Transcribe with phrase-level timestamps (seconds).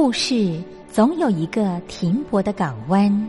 [0.00, 3.28] 故事总有一个停泊的港湾。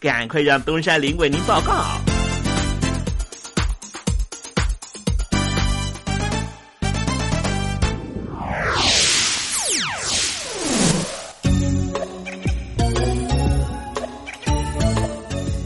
[0.00, 1.84] 赶快让东山林为您报告。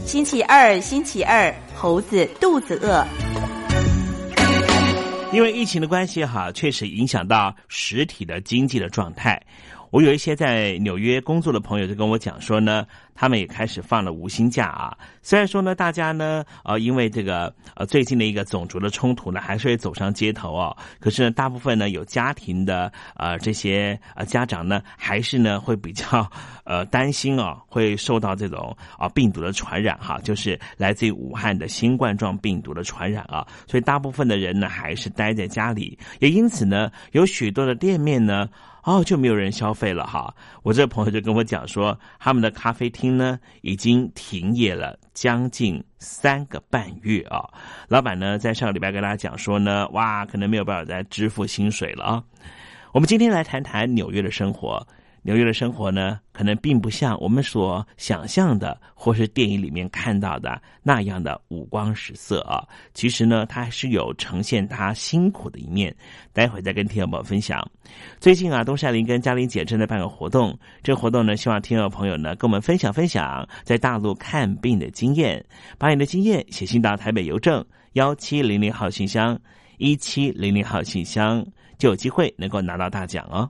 [0.05, 3.07] 星期二，星期二，猴子肚子饿。
[5.31, 9.41] 因为疫情的关系，哈，确实影响到实体的经济的状态。
[9.95, 14.93] 我有一些在纽约工作的朋友就跟我讲说呢，他们也开始放了无薪假啊。
[15.21, 20.75] 虽然说呢，大家呢，呃，因为这个呃最近的一个种族的冲突呢，还是会走上街头哦。
[20.99, 26.29] 可是呢，大部分呢有家庭的呃这些呃家长呢，还是呢会比较
[26.65, 33.47] 呃担心哦，会受到这种啊病毒的传染哈，就是来自于武汉的新冠状病毒的传染啊。
[33.65, 38.49] 所以大部分的人呢还是待在家里，也因此呢，有许多的店面呢。
[38.85, 40.33] 哦，就没有人消费了哈。
[40.63, 47.49] 我这朋友就跟我讲说，他们的咖啡厅呢已经停业了将近三个半月啊。
[47.87, 52.23] 老板呢在上个礼拜跟大家讲说呢，哇，可能没有办法再支付薪水了啊。
[52.93, 54.87] 我们今天来谈谈纽约的生活。
[55.25, 62.63] 纽约的生活呢，可能并不像我们所想象的，或是电影里面看到的那样的五光十色啊。
[62.93, 65.93] 其实呢，它还是有呈现它辛苦的一面。
[66.31, 67.67] 待会再跟听友朋友分享。
[68.19, 75.43] 最近啊，东山林跟嘉玲姐正在办个活动，这个活动呢，希望听友朋友呢跟我们分享分享在大陆看病的经验，
[75.79, 79.35] 把你的经验写信到台北邮政幺七零零号信箱
[79.79, 81.43] 一七零零号信箱，
[81.79, 83.49] 就有机会能够拿到大奖哦。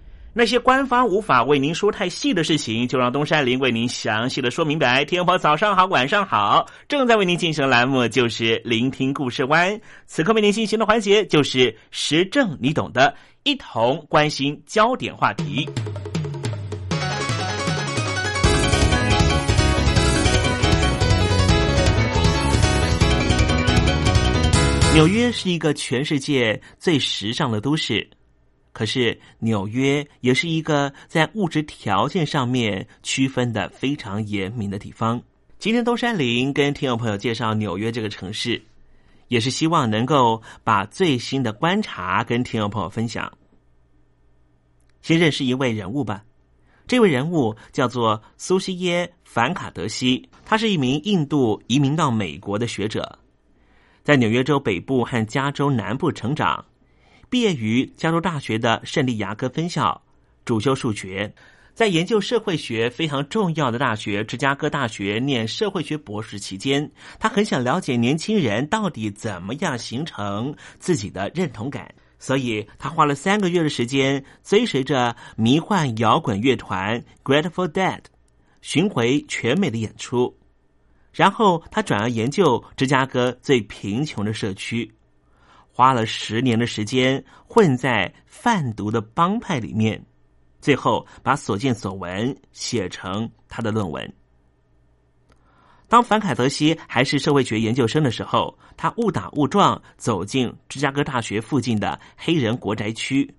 [0.33, 5.03] 那些官方无法为您说太细的事情，就让东山林为您详细的说明白。
[5.03, 9.77] 天婆早上好，晚上好，正在为您进行的栏目就是聆听故事湾。
[10.07, 15.67] 此刻为您进行的环节就是时政，你懂的，一同关心焦点话题。
[24.93, 28.09] 纽约是一个全世界最时尚的都市。
[28.73, 35.21] 可是纽约也是一个在物质条件上面区分的非常严明的地方。
[35.59, 38.61] 今天东山林跟听众朋友介绍纽约这个城市，
[39.27, 43.31] 也是希望能够把最新的观察跟听众朋友分享。
[45.01, 46.23] 先认识一位人物吧，
[46.87, 53.19] 这位人物叫做苏西耶·凡卡德西，他是一名印度移民到美国的学者，
[54.03, 56.65] 在纽约州北部和加州南部成长。
[57.31, 60.01] 毕业于加州大学的圣地亚哥分校，
[60.43, 61.33] 主修数学，
[61.73, 78.01] 在研究社会学非常重要的大学芝加哥大学念社会学博士期间，他很想了解年轻人到底怎么样形成自己的认同感，所以他花了三个月的时间，追随着迷幻摇滚乐团 Grateful Dead
[78.61, 80.37] 巡回全美的演出，
[81.13, 84.91] 然后他转而研究芝加哥最贫穷的社区。
[85.73, 90.03] 花了十年的时间混在贩毒的帮派里面，
[90.59, 94.13] 最后把所见所闻写成他的论文。
[95.87, 103.33] 当凡凯德西还是社会学研究生的时候，他误打误撞走进芝加哥大学附近的黑人国宅区。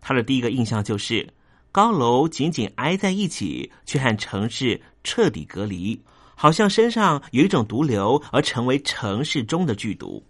[0.00, 1.26] 他的第一个印象就是
[1.72, 5.98] 高楼紧紧挨在一起，却和城市彻底隔离，
[6.34, 10.22] 好像身上有一种毒瘤，而成为城市中的剧毒。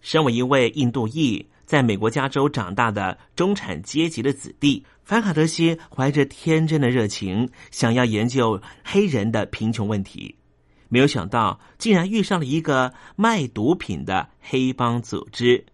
[0.00, 10.36] 身为一位印度裔，在美国加州长大的中产阶级的子弟，凡卡德西怀着天真的热情，想要研究黑人的贫穷问题。
[10.88, 15.64] 没有想到，竟然遇上了一个卖毒品的黑帮组织。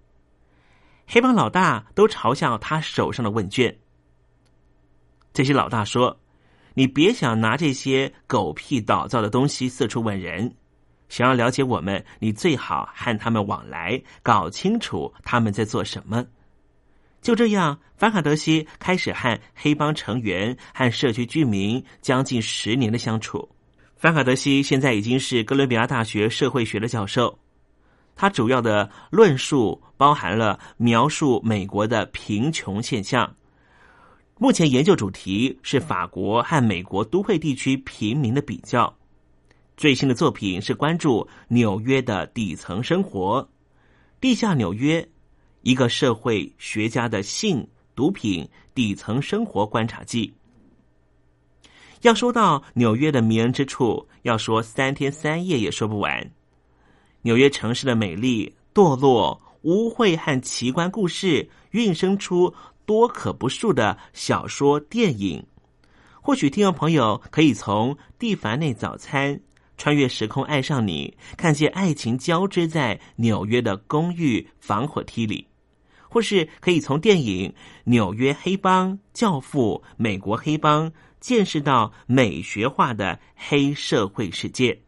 [1.06, 3.78] 黑帮老大都嘲笑他手上的问卷。
[5.32, 6.18] 这些老大说
[6.74, 10.54] ：“你别想拿这些狗屁倒灶的东西四处问人。”
[11.08, 16.24] 想要了解我们，你最好和他们往来，搞清楚他们在做什么。
[17.22, 23.48] 就这样，凡卡德西开始和黑帮成员和社区居民将近十年的相处。
[23.96, 27.38] 凡卡德西现在已经是哥伦比亚大学社会学的教授，
[28.14, 33.34] 他主要的论述包含了描述美国的贫穷现象。
[34.38, 38.95] 目前研究主题是法国和美国都会地区平民的比较。
[39.76, 43.46] 最新的作品是关注纽约的底层生活，
[44.20, 45.06] 地下纽约，
[45.60, 50.32] 一个社会学家的性、毒品、底层生活观察记。
[52.00, 56.30] 要说到纽约的迷人之处，要说三天三夜也说不完。
[57.20, 62.54] 纽约城市的美丽、堕落、污秽和奇观故事，孕生出
[62.86, 65.44] 多可不数的小说、电影。
[66.22, 69.36] 或许听众朋友可以从《蒂凡内早餐》。
[69.76, 75.46] 穿越时空爱上你，看见爱情交织在纽约的公寓防火梯里，
[76.08, 77.50] 或是可以从电影
[77.84, 84.80] 《纽约黑帮》《教父》《美国黑帮》见识到美学化的黑社会世界，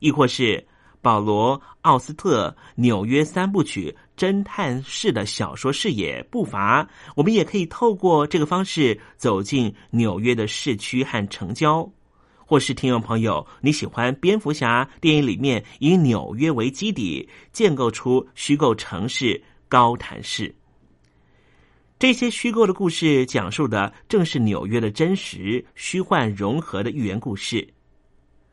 [0.00, 0.66] 亦或是
[1.00, 11.88] 保罗·奥斯特《纽约三部曲》侦探式的小说视野步伐，我们也可以透过这个方式走进纽约的市区和城郊。
[12.46, 20.54] 或是听众朋友，你喜欢蝙蝠侠电影里面以纽约为基底建构出虚构城市高谭市？
[21.98, 27.66] 这些虚构的故事讲述的正是纽约的真实虚幻融合的寓言故事，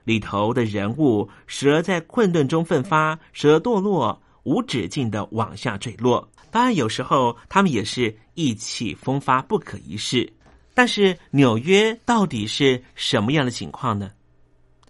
[0.06, 6.28] 里头的人物时而在困顿中奋发，时而堕落无止境的往下坠落。
[6.50, 10.32] 当然，有时候他们也是意气风发、不可一世。
[10.74, 14.12] 但是纽约到底是什么样的情况呢？《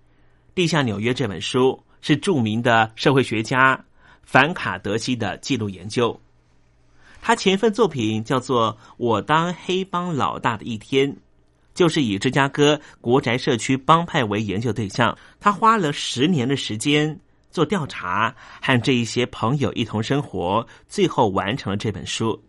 [0.55, 3.83] 地下纽约》这本书是著名的社会学家
[4.21, 6.19] 凡卡德西的记录研究。
[7.21, 11.11] 他前一份作品叫做《我当黑帮老大的一天》，
[11.73, 15.17] 就是以芝加哥国宅社区帮派为研究对象。
[15.39, 17.19] 他花了十年的时间
[17.49, 22.41] 做调查，和这一些朋友一同生活，最后完成了这本书。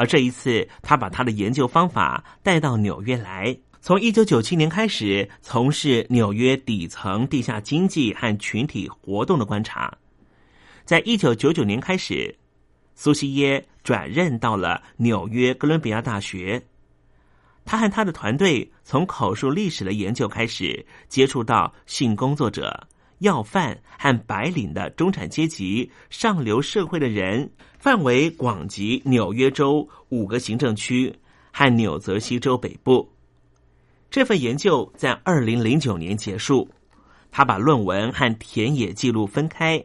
[0.00, 9.92] 而这一次，他把他的研究方法带到纽约来，从一九九七年开始从事纽约底层地下经济和群体活动的观察。
[10.86, 12.34] 在一九九九年开始，
[12.94, 16.62] 苏西耶转任到了纽约哥伦比亚大学。
[17.66, 31.12] 他和他的团队从口述历史的研究开始，接触到性工作者、要犯和白领的中产阶级、上流社会的人，范围广及纽约州五个行政区
[31.50, 33.10] 和纽泽西州北部。
[34.10, 36.68] 这份研究在二零零九年结束，
[37.30, 39.82] 他把论文和田野记录分开，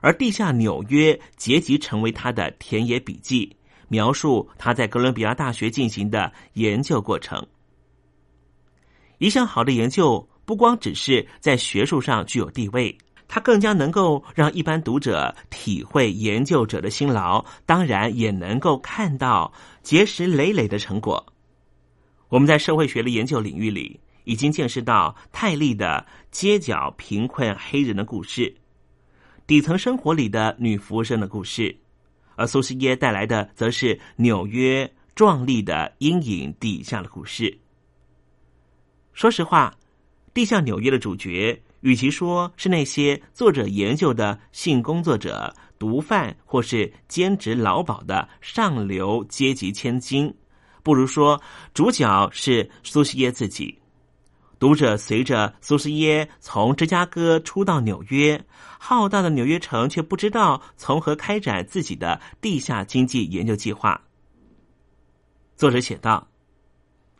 [0.00, 3.54] 而地下纽约结集成为他的田野笔记。
[3.88, 7.46] 描述他在哥伦比亚大学进行的研究过程。
[9.18, 12.96] 一项好的研究不光只是在学术上具有地位，
[13.34, 19.50] 它更加能够让一般读者体会研究者的辛劳，当然也能够看到
[19.82, 21.32] 结石累累的成果。
[22.28, 28.54] 我们在社会学的研究领域里，已经见识到泰利的街角贫困黑人的故事，
[29.46, 31.74] 底层生活里的女服务生的故事。
[32.34, 37.58] 而苏西耶带来的，则是纽约壮丽的阴影底下的故事。
[39.14, 39.74] 说实话，
[40.34, 50.34] 地下纽约的主角，与其说是那些作者研究的性工作者、毒贩或是兼职劳保的上流阶级千金，
[50.82, 51.40] 不如说
[51.74, 53.78] 主角是苏西耶自己。
[54.58, 58.40] 读者随着苏西耶从芝加哥出到纽约，
[58.78, 64.00] 浩大的纽约城却不知道从何开展自己的地下经济研究计划。
[65.56, 66.28] 作者写道：“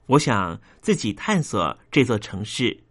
[0.07, 2.82] 我想自己探索这座城市，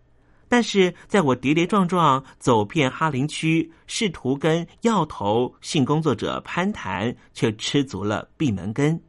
[0.52, 9.02] 但是在我跌跌撞撞走遍哈林区，试图跟要头性工作者攀谈，却吃足了闭门羹。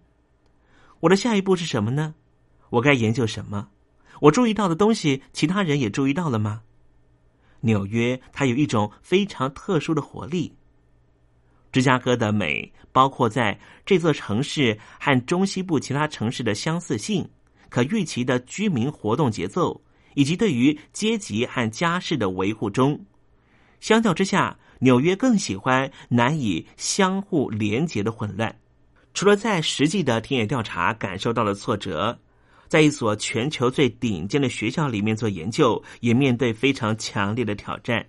[1.01, 2.15] 我的下一步是什么呢？
[2.71, 3.71] 我该研究什么？”
[4.23, 6.63] 我注意到的东西，其他人也注意到了吗？
[7.63, 10.55] 纽约它有一种非常特殊的活力。
[11.73, 17.29] 芝加哥的美，包括在这座城市和中西部其他城市的相似性、
[17.69, 19.83] 可预期的居民活动节奏，
[20.15, 23.05] 以及对于阶级和家世的维护中。
[23.81, 28.55] 相较之下，纽约更喜欢难以相互连结的混乱。
[29.15, 32.19] 除了在实际的田野调查感受到了挫折。
[32.69, 38.07] 在一所全球最顶尖的学校里面做研究，也面对非常强烈的挑战。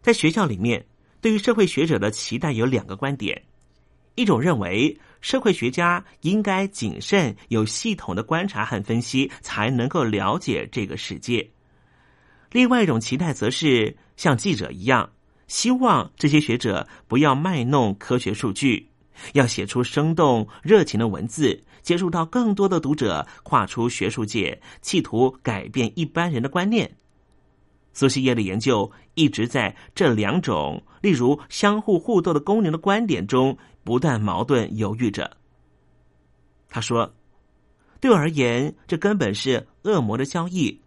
[0.00, 0.82] 在学校里面，
[1.20, 3.42] 对于社会学者的期待有两个观点：
[4.14, 11.42] 一种认为社会学家应该谨慎、有系统的观察和分析，才能够了解这个世界；
[12.50, 15.10] 另外一种期待则是像记者一样，
[15.46, 18.88] 希望这些学者不要卖弄科学数据，
[19.32, 21.62] 要写出生动、热情的文字。
[21.82, 26.88] 接触到更多的读者，跨出学术界，企图改变一般人的观念。
[27.92, 35.36] 苏西耶的研究一直在这两种，例如相互互动的功能的观点中不断矛盾犹豫着。
[36.68, 37.14] 他说
[38.00, 40.80] ：“对我而言，这根本是恶魔的交易。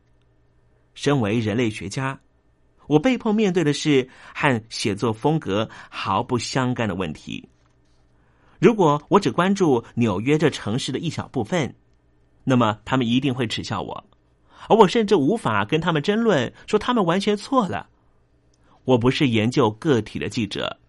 [0.93, 2.19] 身为人类学家，
[2.87, 7.47] 我被迫面对的是和写作风格毫不相干的问题。”
[8.57, 11.75] 如果我只关注纽约这城市的一小部分，
[12.45, 14.05] 那么他们一定会耻笑我，
[14.69, 17.89] 而我甚至无法跟他们争论，说他们完全错了。
[18.85, 20.79] 我不是研究个体的记者，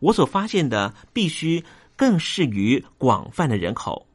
[0.00, 1.62] 我所发现的必须
[1.96, 4.06] 更适于广泛的人口。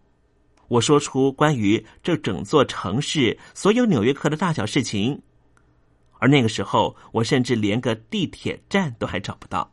[0.67, 5.21] 我说出关于这整座城市所有纽约客的大小事情，
[6.19, 9.71] 而那个时候，我甚至连个地铁站都还找不到。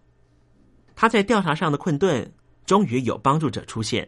[0.97, 2.33] 他在调查上的困顿。
[2.67, 4.07] 终于有帮助者出现，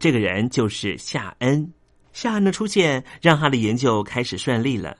[0.00, 1.72] 这个人就是夏恩。
[2.12, 4.96] 夏恩的出现让他的研究开始顺利了。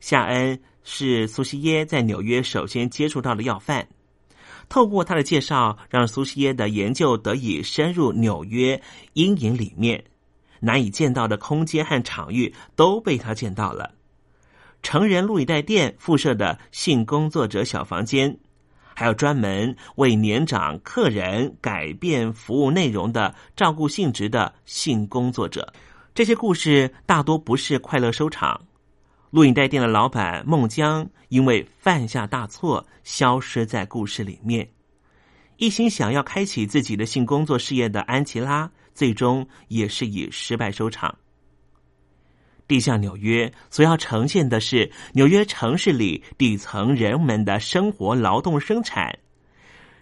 [0.00, 3.86] 夏恩是苏西耶在纽约首先接触到的要犯，
[4.68, 8.80] 透过他的介绍，让苏西耶的研究得以深入纽约
[9.14, 10.04] 阴影里面，
[10.60, 13.92] 难以见到的空间和场域都被他见到了。
[14.82, 18.38] 成人录影带店附设的性工作者小房间。
[18.98, 25.70] 还有专门为年长客人改变服务内容的照顾性质的性工作者，
[26.14, 28.58] 这些故事大多不是快乐收场。
[29.30, 34.68] 录影带店的老板孟江因为犯下大错，消失在故事里面。
[35.56, 41.16] 一心想要开启自己的性工作事业的安琪拉，最终也是以失败收场。
[42.68, 49.18] 地下纽约所要呈现的是纽约城市里底层人们的生活、劳动、生产，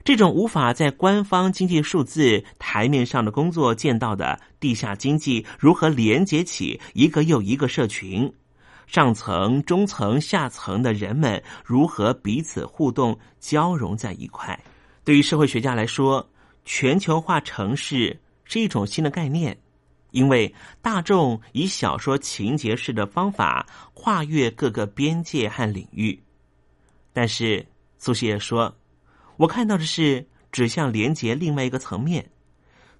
[0.03, 8.33] 这种无法在官方经济数字台面上的工作见到的地下经济如何连接起一个又一个社群，
[8.87, 14.59] 上层、中层、下层的人们如何彼此互动、交融在一块。
[15.05, 16.27] 对于社会学家来说，
[16.64, 19.57] 全球化城市是一种新的概念，
[20.12, 26.18] 因为大众以小说情节式的方法跨越各个边界和领域。
[27.12, 27.66] 但是
[27.99, 28.75] 苏西也说
[29.37, 32.31] ：“我看到的是指向连接另外一个层面，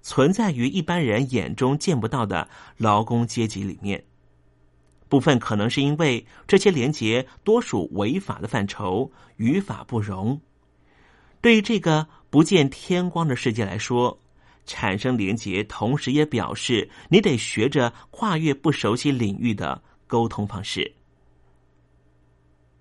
[0.01, 4.03] 存在于一般人眼中见不到的劳工阶级里面。
[5.15, 10.41] 部分可能是因为这些连接多属违法的范畴，与法不容。
[11.39, 14.19] 对于这个不见天光的世界来说，
[14.65, 20.93] 产生连结，同时也表示你得学着跨越不熟悉领域的沟通方式。”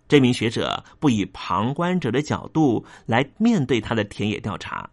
[0.08, 4.90] 这名学者不以旁观者的角度来面对他的田野调查，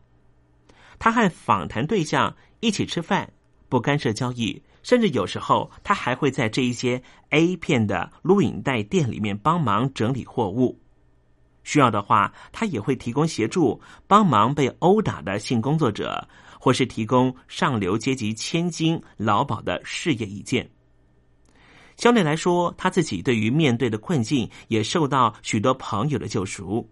[0.99, 3.33] 他和访谈对象一起吃饭，
[3.67, 10.79] 不干涉交易，甚至有时候他还会在这一些 A 片的录影带店里面帮忙整理货物。
[11.63, 16.27] 需要的话，他也会提供协助，帮忙被殴打的性工作者，
[16.59, 20.67] 或是提供上流阶级千金劳保的事业意见。
[21.97, 26.89] 相对来说，他自己对于面对的困境也受到许多朋友的救赎。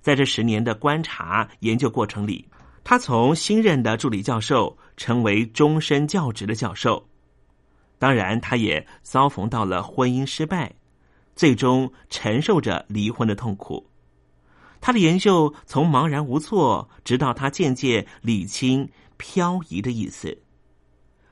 [0.00, 2.48] 在这十年的观察研究过程里，
[2.84, 7.08] 他从新任的助理教授成为终身教职的教授。
[7.98, 10.72] 当然，他也遭逢到了婚姻失败，
[11.36, 13.88] 最终承受着离婚的痛苦。
[14.80, 20.36] 他的研究从茫然无措，直到他渐渐理清漂移的意思。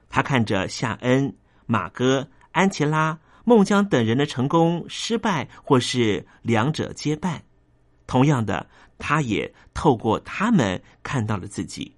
[0.08, 1.34] 他看着夏恩、
[1.66, 2.28] 马哥。
[2.52, 7.44] 安琪拉、孟姜等人的成功、失败，或是两者皆败。
[8.08, 8.68] 同样的，
[9.00, 11.92] 他也透过他们看到了自己。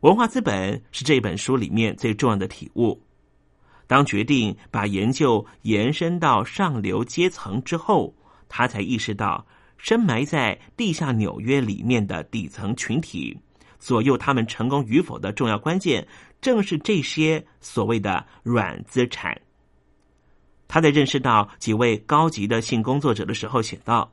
[0.00, 3.00] 文化资本是这本书里面最重要的体悟。
[3.86, 8.14] 当决定把研究延伸到上流阶层之后，
[8.48, 9.46] 他才意识到，
[9.78, 13.38] 深埋在地下纽约里面的底层群体，
[13.78, 16.06] 左右他们成功与否的重要关键。
[16.40, 19.40] 正是这些所谓的软资产。
[20.66, 24.10] 他在认识到几位高级的性工作者的时候写道：“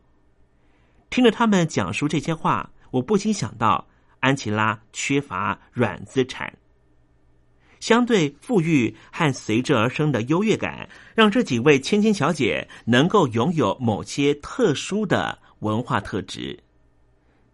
[1.10, 3.88] 听着他们讲述这些话，我不禁想到，
[4.19, 6.54] 安琪拉缺乏软资产。
[7.80, 16.60] 相对富裕和随之而生的优越感，让这几位千金小姐能够拥有某些特殊的文化特质。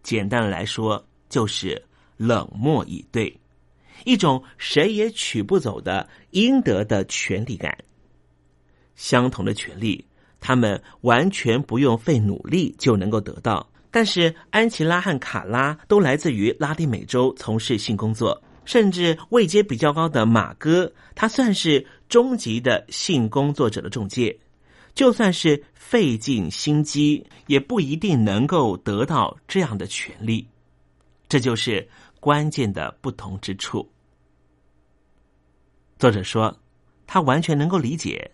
[0.02, 1.80] 简单来说，就是
[2.16, 3.38] 冷漠以对。”
[4.04, 7.76] 一种谁也取不走的应得的权利感。
[8.94, 10.04] 相同的权利，
[10.46, 13.68] 他们完全不用费努力就能够得到。
[13.90, 24.38] 但是安琪拉和卡拉都来自于拉丁美洲，从事性工作，甚至位阶比较高的马哥，他算是终极的性工作者的中介。
[24.94, 30.46] 就算是费尽心机，也不一定能够得到这样的权利。
[31.28, 31.88] 这就是。
[32.18, 33.88] 关键的不同之处，
[35.96, 36.58] 作者说，
[37.06, 38.28] 他完全能够理解，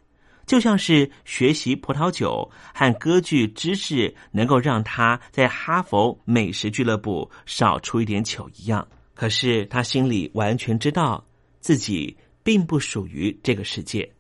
[0.47, 8.87] 就像是学习葡萄酒和歌剧知识能够让他在哈佛美食俱乐部少出一点糗一样。
[9.15, 11.25] 可是他心里完全知道
[11.61, 14.13] 自己并不属于这个世界。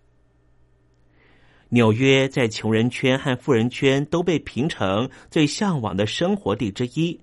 [1.71, 7.19] 纽约在穷人圈和富人圈都被评成最向往的生活地之一。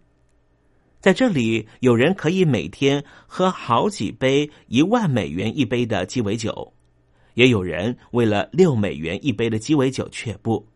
[0.99, 6.73] 在这里，有人可以每天喝好几杯一万美元一杯的鸡尾酒，
[7.39, 10.67] 也有人为了六美元一杯的鸡尾酒却步。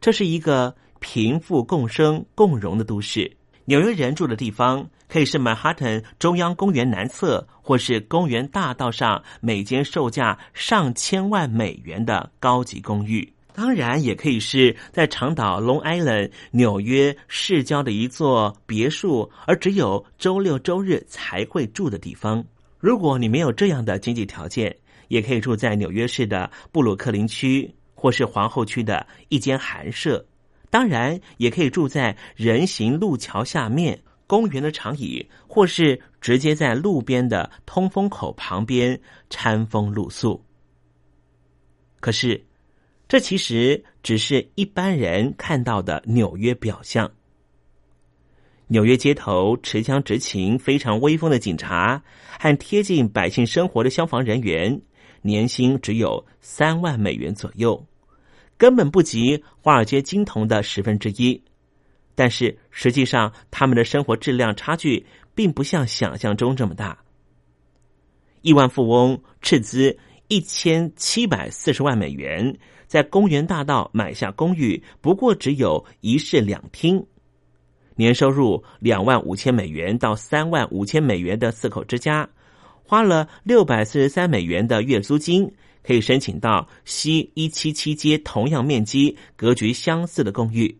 [0.00, 3.36] 这是一个贫富共生共荣的都市。
[3.64, 13.28] 纽约人住的地方可以是曼哈顿中央公园南侧，或是公园大道上每间售价上千万美元的高级公寓。
[13.52, 22.44] 当然，也可以是在长岛 Long Island 纽约市郊的一座别墅，而只有周六周日才会住的地方。
[22.78, 24.76] 如果你没有这样的经济条件，
[25.08, 30.24] 也可以住在纽约市的布鲁克林区，或是皇后区的一间寒舍。
[30.70, 40.44] 当然，也可以住在人行路桥下面、公园的长椅，或是直接在路边的通风口旁边餐风露宿。
[42.00, 42.44] 可是。
[43.10, 47.10] 这其实只是一般人看到的纽约表象。
[48.66, 52.02] 纽约街头持枪执勤、非常威风的警察
[52.38, 54.78] 和贴近百姓生活的消防人员，
[55.22, 57.86] 年薪只有三万美元左右，
[58.56, 61.42] 根本不及华尔街金童的十分之一。
[62.14, 66.98] 但是实际上，他们的生活质量差距并不像想象中这么大。
[68.42, 69.96] 亿万富翁斥资
[70.28, 72.58] 一千七百四十万美元。
[72.88, 77.06] 在公园大道买下公寓，不过只有一室两厅。
[77.96, 82.26] 年收入两万五千美元到三万五千美元的四口之家，
[82.88, 85.52] 花了六百四十三美元的月租金，
[85.86, 90.74] 可以申请到西一七七街同样面积、格局相似的公寓。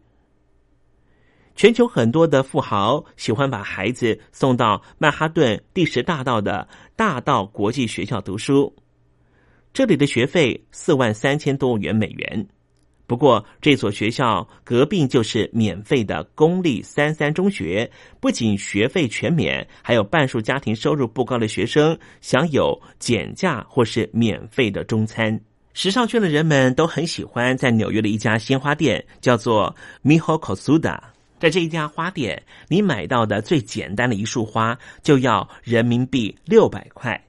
[1.54, 6.66] 全球很多的富豪喜欢把孩子送到曼哈顿第十大道的
[6.96, 8.74] 大道国际学校读书，
[9.74, 12.48] 这里的学费四万三千多元美元。
[13.08, 17.90] 不过，这所学校隔壁就是免费的公立三三中学，
[18.20, 25.40] 不仅学费全免，还有半数家庭收入不高的学生享有减价或是免费的中餐。
[25.72, 31.00] 时尚圈的人们都很喜欢在纽约的一家鲜花店，叫做 Miho Kosuda。
[31.38, 37.27] 在这一家花店，你买到的最简单的一束花就要人民币六百块。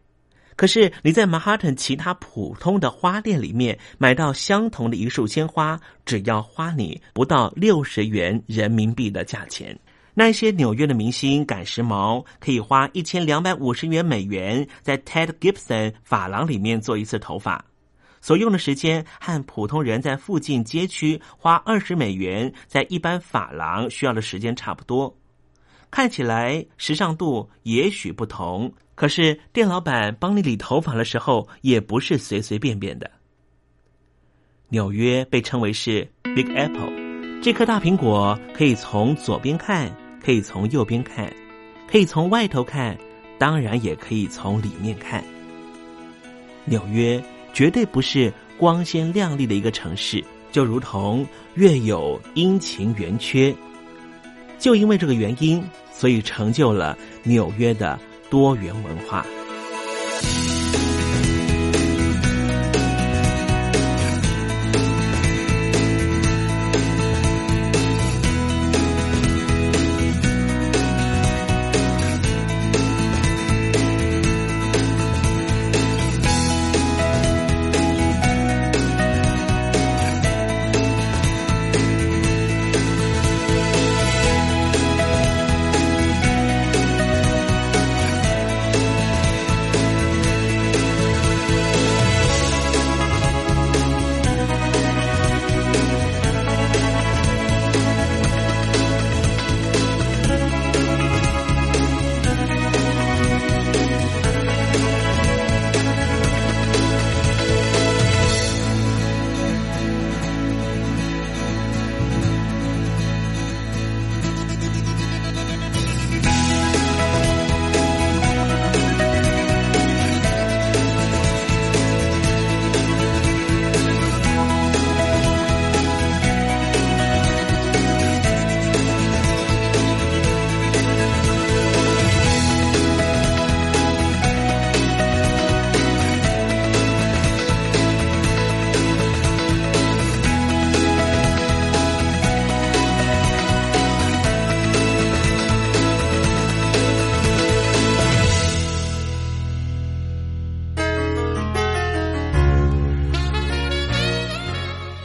[0.60, 9.80] 可是你在曼哈顿其他普通的花店里面买到相同的一束鲜花，只要花你不到六十元人民币的价钱。
[10.14, 17.64] 那些纽约的明星赶时髦，可以花一千两百五十元美元在 Ted Gibson 发廊里面做一次头发，
[18.20, 25.19] 所用的时间和普通人在附近街区花二十美元在一般发廊需要的时间差不多。
[25.92, 28.74] 看起来时尚度也许不同。
[28.96, 33.10] 可是店老板帮你理头发的时候，也不是随随便便的。
[34.68, 36.92] 纽约被称为是 Big Apple，
[37.42, 39.90] 这颗大苹果可以从左边看，
[40.22, 41.34] 可以从右边看，
[41.88, 42.98] 可以从外头看，
[43.38, 45.24] 当然也可以从里面看。
[46.66, 47.24] 纽约
[47.54, 51.26] 绝对不是光鲜亮丽的一个城市，就如同
[51.56, 53.56] 月有阴晴圆缺。
[54.60, 58.00] 就因为这个原因，所以成就了纽约的。
[58.30, 59.26] 多元文化。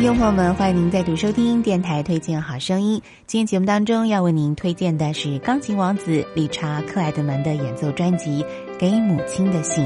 [0.00, 3.02] 听众朋友们，欢迎您再度收听电台推荐好声音。
[3.26, 8.42] 今天节目当中要为您推荐的是钢琴王子理查克莱德门的演奏专辑
[8.78, 9.84] 《给母亲的信》。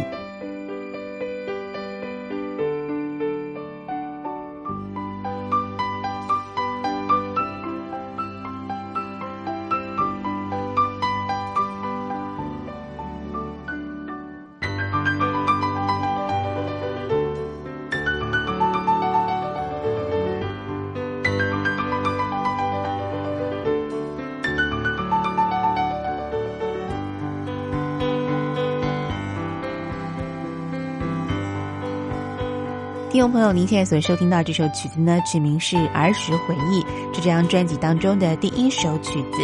[33.24, 36.82] 众朋友，您现在所收听到这首曲子呢，取名是《儿时回忆》，
[37.14, 39.38] 是这张专辑当中的第一首曲子。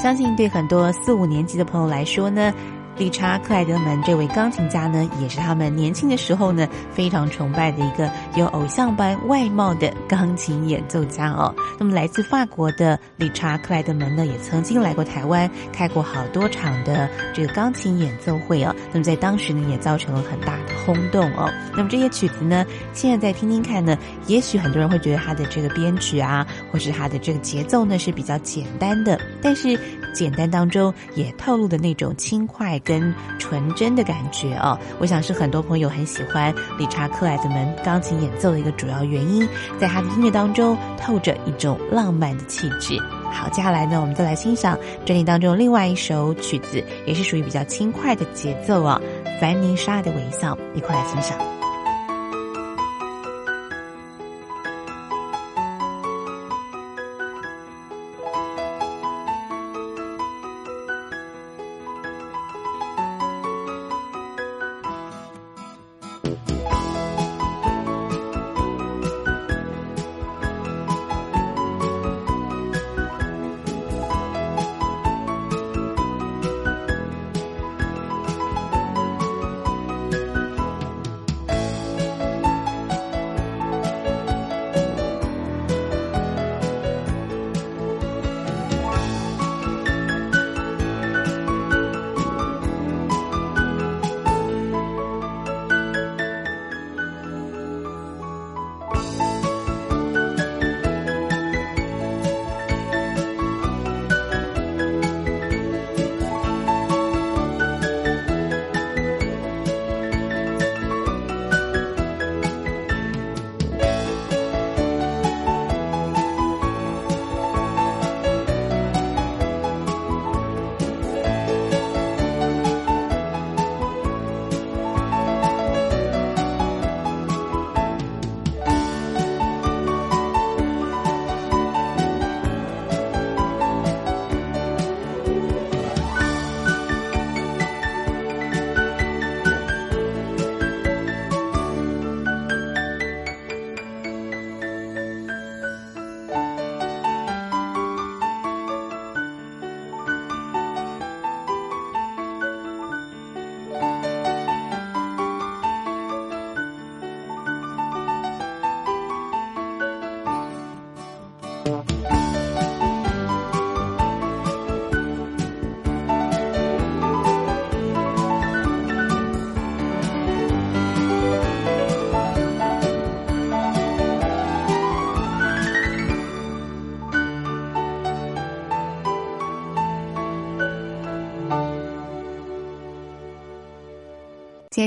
[0.00, 2.54] 相信对很多四五年级的朋友来说呢。
[2.96, 11.54] 理查克莱德门这位钢琴家呢，也是他们年轻的时候呢非常崇拜的一个有偶像般外貌的钢琴演奏家哦。
[11.78, 18.74] 那么来自法国的理查克莱德门呢，也曾经来过台湾，开过好多场的这个钢琴演奏会哦。
[18.92, 21.50] 那么在当时呢，也造成了很大的轰动哦。
[21.74, 29.78] 那么这些曲子呢，现在再听听看呢，也许很多人会觉得他的这个编曲啊，或是他的这个节奏呢是比较简单的，但是
[30.12, 32.74] 简单当中也透露的那种轻快。
[32.84, 39.46] 跟纯真的感觉哦，我想是很多朋友很喜欢理查克莱德门钢琴演奏的一个主要原因，
[39.78, 42.98] 在他的音乐当中透着一种浪漫的气质。
[43.30, 49.00] 好，接下来呢，我们再来欣赏专辑当中另外一首曲子，也是属于比较轻快的节奏啊，
[49.40, 51.53] 《凡妮莎的微笑》，一块来欣赏。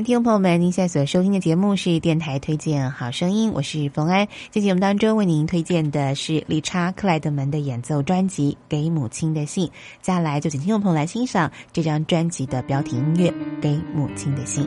[0.04, 4.28] 听众朋友们，您现在所收听的节目是电台推荐好声音，我是冯安。
[4.52, 9.66] 在节目当中为您推荐的是理查克莱德门的演奏专辑《给母亲的信》。
[10.02, 13.30] 接下来就请听众朋友来欣赏这张专辑的标题音乐
[13.62, 14.64] 《给母亲的信》。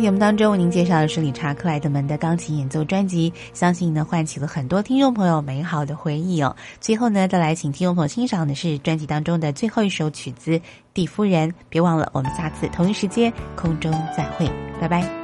[0.00, 6.54] 节目当中为您介绍的是理查克莱德门的钢琴演奏专辑，相信呢唤起了很多听众朋友美好的回忆哦。
[6.80, 10.52] 最后呢，再来请听众朋友欣赏的是专辑当中的最后一首曲子
[10.92, 11.50] 《蒂夫人》。
[11.68, 14.48] 别忘了，我们下次同一时间空中再会，
[14.80, 15.23] 拜拜。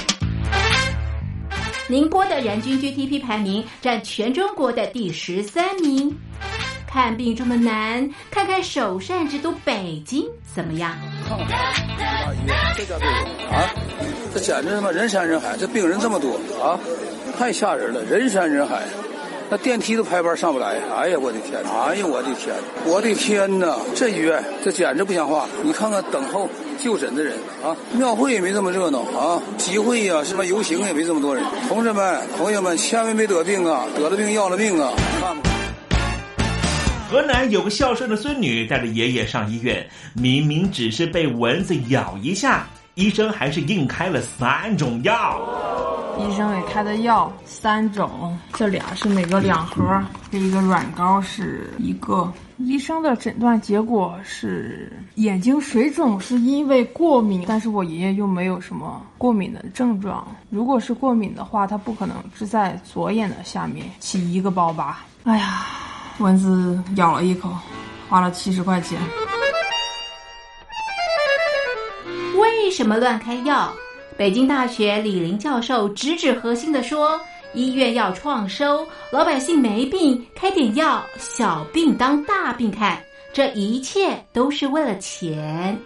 [1.91, 6.17] 宁波的人均 GDP 排名占全中国的第十三名。
[6.87, 10.25] 看病这么难，看看首善之都北京
[10.55, 10.95] 怎么样？
[11.29, 11.35] 大
[12.33, 13.07] 医院，这家病
[13.51, 13.75] 啊，
[14.33, 16.79] 这简直他妈人山人海，这病人这么多啊，
[17.37, 18.83] 太吓人了，人山人海。
[19.49, 21.61] 那电梯都排班上不来，哎呀，我的天！
[21.61, 22.55] 哎呀，我的天！
[22.85, 23.75] 我的天哪！
[23.93, 25.45] 这医院这简直不像话！
[25.61, 26.49] 你看看等候
[26.81, 31.45] 就诊的人啊，庙会也没这么热闹啊，集会呀，什么游行也没这么多人。
[31.67, 33.85] 同志们、朋友们，千万别得病啊！
[33.95, 34.91] 得了病要了命啊！
[35.19, 35.49] 看吧。
[37.09, 45.39] 河南有个孝顺的孙女带着爷爷上医院，明明只是被蚊子咬一下，医生还是硬开了三种药。
[46.17, 49.83] 医生给开的药三种，这俩是每个两盒，
[50.31, 52.31] 这一个软膏是一个。
[52.65, 60.27] 医生的诊断结果是眼睛水肿，是因为过敏，但是我爷爷又没有什么过敏的症状。
[60.49, 65.05] 如果是过敏的话，他不可能只在左眼的下面起一个包吧。
[65.23, 65.65] 哎呀，
[66.19, 67.49] 蚊子咬了一口，
[68.09, 68.99] 花了七十块钱。
[72.37, 73.71] 为什么乱开药？
[74.17, 77.19] 北京大学李林教授直指核心的说。
[77.53, 82.97] 医院要创收，老百姓没病，开点药，小病当大病看，
[83.33, 85.77] 这一切都是为了钱。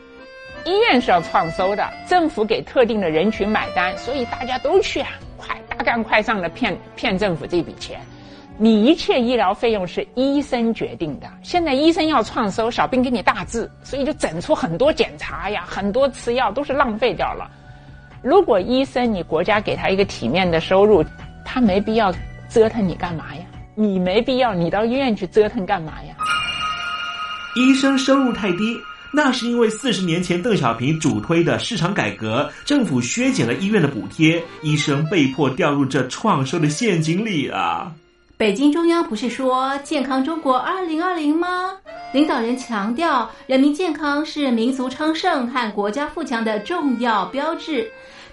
[0.64, 8.00] 医院是要创收的，政府给特定的人群买单，所以大家都去啊，快大干快上的骗骗政府这笔钱。
[8.60, 17.50] 你一切医疗费用是医生决定的，现在医生要创收，小病给你大治，所以就整出很多检查呀，很多吃药都是浪费掉了。
[18.22, 21.04] 如果医生你国家给他一个体面的收入。
[21.46, 22.14] 他没必要
[22.50, 23.46] 折腾你干嘛呀？
[23.76, 26.16] 你没必要，你到医院去折腾干嘛呀？
[27.56, 28.78] 医生收入太低，
[29.14, 37.94] 那是因为四十年前邓小平主推的市场改革，政府削减了医院的补贴，医生被迫掉入这创收的陷阱里啊！
[38.38, 41.72] 北京中央不是说健康中国二零二零吗？
[42.12, 47.90] 领导人强调，人民健康是民族昌盛和国家富强的重要标志。